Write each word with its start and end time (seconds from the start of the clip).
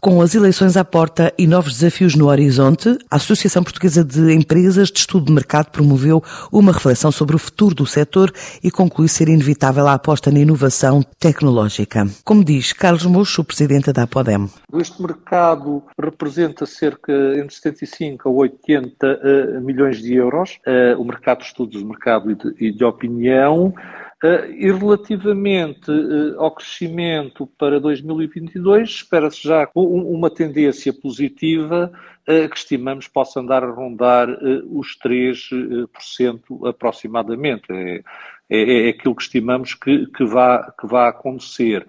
Com 0.00 0.22
as 0.22 0.32
eleições 0.32 0.76
à 0.76 0.84
porta 0.84 1.34
e 1.36 1.44
novos 1.44 1.72
desafios 1.72 2.14
no 2.14 2.28
horizonte, 2.28 2.96
a 3.10 3.16
Associação 3.16 3.64
Portuguesa 3.64 4.04
de 4.04 4.32
Empresas 4.32 4.92
de 4.92 5.00
Estudo 5.00 5.26
de 5.26 5.32
Mercado 5.32 5.72
promoveu 5.72 6.22
uma 6.52 6.70
reflexão 6.70 7.10
sobre 7.10 7.34
o 7.34 7.38
futuro 7.38 7.74
do 7.74 7.84
setor 7.84 8.32
e 8.62 8.70
conclui 8.70 9.08
ser 9.08 9.28
inevitável 9.28 9.88
a 9.88 9.94
aposta 9.94 10.30
na 10.30 10.38
inovação 10.38 11.02
tecnológica. 11.18 12.06
Como 12.24 12.44
diz 12.44 12.72
Carlos 12.72 13.06
Mocho, 13.06 13.42
presidente 13.42 13.92
da 13.92 14.04
Apodem. 14.04 14.48
Este 14.72 15.02
mercado 15.02 15.82
representa 16.00 16.64
cerca 16.64 17.12
entre 17.36 17.56
75 17.56 18.28
a 18.28 18.32
80 18.32 19.04
uh, 19.04 19.60
milhões 19.60 20.00
de 20.00 20.14
euros, 20.14 20.60
uh, 20.64 20.96
o 20.96 21.04
mercado 21.04 21.38
de 21.38 21.46
estudos 21.46 21.80
de 21.80 21.84
mercado 21.84 22.30
e 22.30 22.36
de, 22.36 22.54
e 22.60 22.70
de 22.70 22.84
opinião. 22.84 23.74
Uh, 24.22 24.50
e 24.50 24.72
relativamente 24.72 25.92
uh, 25.92 26.40
ao 26.40 26.50
crescimento 26.50 27.46
para 27.56 27.78
2022, 27.78 28.88
espera-se 28.88 29.44
já 29.44 29.70
um, 29.76 30.12
uma 30.12 30.28
tendência 30.28 30.92
positiva 30.92 31.92
uh, 32.28 32.48
que 32.48 32.56
estimamos 32.56 33.06
possa 33.06 33.38
andar 33.38 33.62
a 33.62 33.70
rondar 33.70 34.28
os 34.72 34.98
3% 34.98 36.68
aproximadamente. 36.68 37.70
É, 37.70 38.02
é, 38.50 38.86
é, 38.86 38.88
aquilo 38.88 39.14
que 39.14 39.22
estimamos 39.22 39.74
que, 39.74 40.06
que, 40.06 40.24
vá, 40.24 40.72
que 40.80 40.86
vá 40.86 41.08
acontecer. 41.08 41.86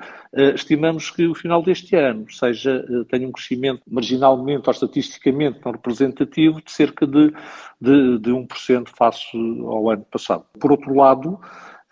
estimamos 0.54 1.10
que 1.10 1.26
o 1.26 1.34
final 1.34 1.64
deste 1.64 1.96
ano 1.96 2.30
seja, 2.30 2.86
tenha 3.10 3.26
um 3.26 3.32
crescimento 3.32 3.82
marginalmente 3.88 4.68
ou 4.68 4.74
estatisticamente 4.74 5.62
não 5.64 5.72
representativo 5.72 6.62
de 6.62 6.70
cerca 6.70 7.08
de, 7.08 7.34
de, 7.80 8.20
de 8.20 8.30
1% 8.30 8.90
face 8.90 9.26
ao 9.64 9.90
ano 9.90 10.06
passado. 10.12 10.44
Por 10.60 10.74
outro 10.74 10.94
lado, 10.94 11.40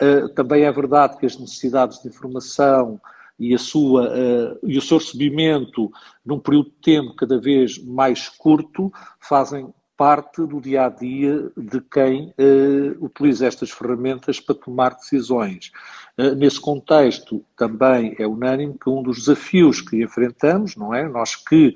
Uh, 0.01 0.29
também 0.29 0.63
é 0.63 0.71
verdade 0.71 1.17
que 1.17 1.25
as 1.25 1.37
necessidades 1.37 2.01
de 2.01 2.07
informação 2.07 3.01
e, 3.39 3.53
a 3.53 3.57
sua, 3.57 4.09
uh, 4.09 4.59
e 4.63 4.77
o 4.77 4.81
seu 4.81 4.97
recebimento 4.97 5.91
num 6.25 6.39
período 6.39 6.69
de 6.69 6.75
tempo 6.81 7.15
cada 7.15 7.39
vez 7.39 7.77
mais 7.83 8.29
curto 8.29 8.91
fazem 9.19 9.73
parte 9.97 10.45
do 10.45 10.61
dia 10.61 10.85
a 10.85 10.89
dia 10.89 11.51
de 11.57 11.81
quem 11.81 12.31
uh, 12.37 13.03
utiliza 13.03 13.47
estas 13.47 13.71
ferramentas 13.71 14.39
para 14.39 14.53
tomar 14.53 14.93
decisões. 14.93 15.71
Uh, 16.15 16.35
nesse 16.35 16.61
contexto, 16.61 17.43
também 17.57 18.15
é 18.19 18.27
unânime 18.27 18.77
que 18.79 18.89
um 18.89 19.01
dos 19.01 19.17
desafios 19.17 19.81
que 19.81 20.03
enfrentamos, 20.03 20.75
não 20.75 20.93
é? 20.93 21.09
Nós 21.09 21.35
que 21.35 21.73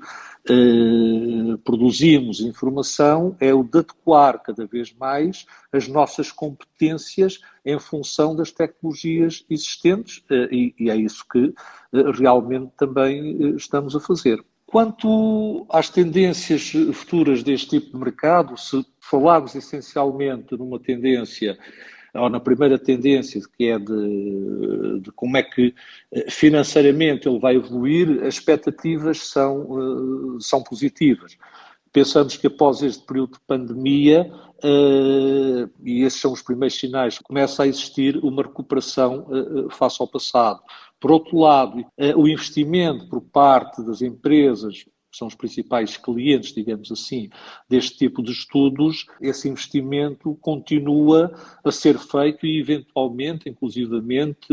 uh, 0.48 1.58
produzimos 1.58 2.40
informação, 2.40 3.36
é 3.40 3.52
o 3.52 3.64
de 3.64 3.80
adequar 3.80 4.40
cada 4.40 4.64
vez 4.66 4.94
mais 4.94 5.44
as 5.72 5.88
nossas 5.88 6.30
competências 6.30 7.40
em 7.64 7.78
função 7.80 8.36
das 8.36 8.52
tecnologias 8.52 9.44
existentes, 9.50 10.22
e, 10.50 10.74
e, 10.78 10.90
é 10.90 10.96
isso 10.96 11.24
que 11.30 11.54
realmente 11.92 12.72
também 12.76 13.54
estamos 13.56 13.94
a 13.94 14.00
fazer. 14.00 14.44
Quanto 14.72 15.66
às 15.68 15.90
tendências 15.90 16.72
futuras 16.94 17.42
deste 17.42 17.78
tipo 17.78 17.92
de 17.92 18.02
mercado, 18.02 18.56
se 18.56 18.82
falarmos 18.98 19.54
essencialmente 19.54 20.56
numa 20.56 20.80
tendência, 20.80 21.58
ou 22.14 22.30
na 22.30 22.40
primeira 22.40 22.78
tendência, 22.78 23.38
que 23.54 23.66
é 23.66 23.78
de, 23.78 25.00
de 25.02 25.12
como 25.12 25.36
é 25.36 25.42
que 25.42 25.74
eh, 26.10 26.30
financeiramente 26.30 27.28
ele 27.28 27.38
vai 27.38 27.56
evoluir, 27.56 28.24
as 28.24 28.36
expectativas 28.36 29.18
são, 29.28 29.60
eh, 29.60 30.38
são 30.40 30.62
positivas. 30.62 31.36
Pensamos 31.92 32.38
que 32.38 32.46
após 32.46 32.80
este 32.80 33.04
período 33.04 33.32
de 33.34 33.40
pandemia, 33.46 34.32
uh, 34.64 35.70
e 35.84 36.02
esses 36.02 36.18
são 36.18 36.32
os 36.32 36.40
primeiros 36.40 36.78
sinais, 36.78 37.18
começa 37.18 37.62
a 37.62 37.66
existir 37.66 38.16
uma 38.24 38.42
recuperação 38.42 39.26
face 39.70 39.98
ao 40.00 40.08
passado. 40.08 40.62
Por 41.02 41.10
outro 41.10 41.36
lado, 41.36 41.80
uh, 41.80 42.16
o 42.16 42.28
investimento 42.28 43.08
por 43.08 43.20
parte 43.20 43.82
das 43.82 44.00
empresas 44.00 44.86
são 45.12 45.26
os 45.26 45.34
principais 45.34 45.96
clientes, 45.96 46.54
digamos 46.54 46.90
assim, 46.90 47.28
deste 47.68 47.98
tipo 47.98 48.22
de 48.22 48.30
estudos, 48.30 49.04
esse 49.20 49.48
investimento 49.48 50.34
continua 50.40 51.34
a 51.62 51.70
ser 51.72 51.98
feito 51.98 52.46
e, 52.46 52.58
eventualmente, 52.58 53.48
inclusivamente, 53.48 54.46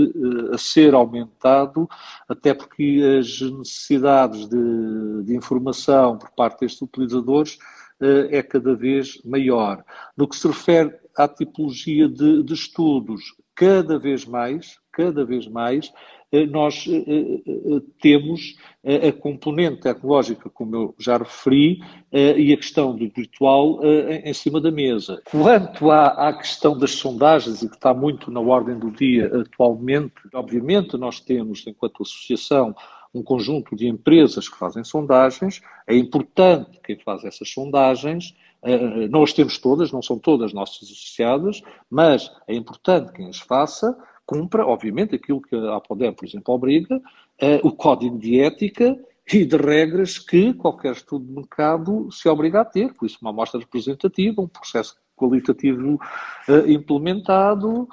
a 0.51 0.57
ser 0.57 0.93
aumentado, 0.95 1.87
até 2.27 2.53
porque 2.53 2.99
as 3.19 3.39
necessidades 3.39 4.49
de, 4.49 5.23
de 5.23 5.35
informação 5.35 6.17
por 6.17 6.31
parte 6.31 6.61
destes 6.61 6.81
utilizadores 6.81 7.57
eh, 8.01 8.39
é 8.39 8.43
cada 8.43 8.75
vez 8.75 9.21
maior. 9.23 9.83
No 10.17 10.27
que 10.27 10.35
se 10.35 10.47
refere 10.47 10.93
à 11.17 11.27
tipologia 11.27 12.09
de, 12.09 12.43
de 12.43 12.53
estudos, 12.53 13.35
cada 13.55 13.99
vez 13.99 14.25
mais, 14.25 14.79
cada 14.89 15.25
vez 15.25 15.45
mais, 15.47 15.89
eh, 15.89 16.18
nós 16.51 16.85
eh, 16.87 17.81
temos 18.01 18.55
a 18.83 19.11
componente 19.11 19.81
tecnológica, 19.81 20.49
como 20.49 20.75
eu 20.75 20.95
já 20.97 21.17
referi, 21.17 21.79
e 22.11 22.53
a 22.53 22.57
questão 22.57 22.95
do 22.95 23.09
virtual 23.09 23.81
em 24.23 24.33
cima 24.33 24.61
da 24.61 24.71
mesa. 24.71 25.21
Quanto 25.29 25.91
à, 25.91 26.29
à 26.29 26.33
questão 26.33 26.77
das 26.77 26.91
sondagens, 26.91 27.61
e 27.61 27.67
que 27.67 27.75
está 27.75 27.93
muito 27.93 28.31
na 28.31 28.39
ordem 28.39 28.79
do 28.79 28.89
dia 28.89 29.25
atualmente, 29.41 30.13
obviamente 30.33 30.95
nós 30.97 31.19
temos, 31.19 31.67
enquanto 31.67 32.03
associação, 32.03 32.73
um 33.13 33.23
conjunto 33.23 33.75
de 33.75 33.87
empresas 33.87 34.47
que 34.47 34.57
fazem 34.57 34.83
sondagens. 34.83 35.61
É 35.87 35.95
importante 35.95 36.79
quem 36.83 36.97
faz 36.97 37.23
essas 37.23 37.49
sondagens, 37.49 38.35
eh, 38.61 39.07
não 39.07 39.23
as 39.23 39.33
temos 39.33 39.57
todas, 39.57 39.91
não 39.91 40.01
são 40.01 40.19
todas 40.19 40.53
nossas 40.53 40.89
associadas, 40.89 41.61
mas 41.89 42.31
é 42.47 42.53
importante 42.53 43.11
quem 43.13 43.27
as 43.29 43.39
faça 43.39 43.97
cumpra, 44.29 44.63
obviamente, 44.63 45.15
aquilo 45.15 45.41
que 45.41 45.55
a 45.55 45.77
Apodem, 45.77 46.13
por 46.13 46.27
exemplo, 46.27 46.53
obriga, 46.53 47.01
eh, 47.39 47.59
o 47.63 47.71
código 47.71 48.15
de 48.19 48.39
ética 48.39 48.95
e 49.33 49.43
de 49.43 49.57
regras 49.57 50.19
que 50.19 50.53
qualquer 50.53 50.91
estudo 50.91 51.25
de 51.25 51.33
mercado 51.33 52.11
se 52.11 52.29
obriga 52.29 52.61
a 52.61 52.65
ter, 52.65 52.93
por 52.93 53.07
isso 53.07 53.17
uma 53.23 53.31
amostra 53.31 53.59
representativa, 53.59 54.39
um 54.39 54.47
processo 54.47 54.95
qualitativo 55.15 55.95
uh, 55.95 56.69
implementado, 56.69 57.87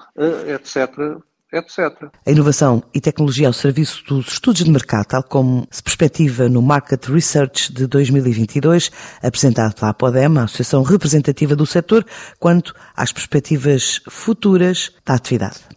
etc 0.47 1.21
etc. 1.53 2.11
A 2.27 2.31
inovação 2.31 2.83
e 2.93 3.01
tecnologia 3.01 3.47
ao 3.47 3.53
serviço 3.53 4.05
dos 4.07 4.33
estudos 4.33 4.65
de 4.65 4.71
mercado, 4.71 5.07
tal 5.07 5.23
como 5.23 5.67
se 5.71 5.83
perspectiva 5.83 6.49
no 6.49 6.61
Market 6.61 7.07
Research 7.07 7.73
de 7.73 7.87
2022, 7.87 8.91
apresentado 9.23 9.75
pela 9.75 9.91
Apodem, 9.91 10.39
a 10.39 10.45
Associação 10.45 10.83
Representativa 10.83 11.55
do 11.55 11.67
Setor, 11.67 12.05
quanto 12.39 12.75
às 12.97 13.13
perspectivas 13.13 14.01
futuras 14.09 14.93
da 15.05 15.15
atividade. 15.15 15.61